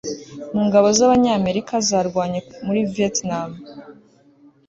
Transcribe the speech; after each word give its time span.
mu 0.53 0.61
ngabo 0.67 0.87
z' 0.97 1.03
abanyamerika 1.07 1.73
zarwanye 1.87 2.39
muri 2.65 2.81
vietnam 2.93 3.49